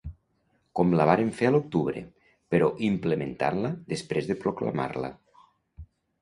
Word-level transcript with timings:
Com 0.77 0.93
la 0.99 1.05
vàrem 1.09 1.27
fer 1.39 1.49
a 1.49 1.51
l’octubre, 1.55 2.01
però 2.55 2.71
implementant-la 2.87 3.73
després 3.95 4.31
de 4.33 4.39
proclamar-la. 4.47 5.13